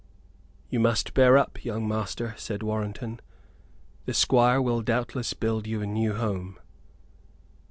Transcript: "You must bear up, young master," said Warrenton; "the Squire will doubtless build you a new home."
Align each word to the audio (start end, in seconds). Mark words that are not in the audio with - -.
"You 0.71 0.79
must 0.79 1.13
bear 1.13 1.37
up, 1.37 1.63
young 1.63 1.87
master," 1.87 2.33
said 2.35 2.63
Warrenton; 2.63 3.19
"the 4.07 4.15
Squire 4.15 4.59
will 4.59 4.81
doubtless 4.81 5.33
build 5.35 5.67
you 5.67 5.83
a 5.83 5.85
new 5.85 6.15
home." 6.15 6.57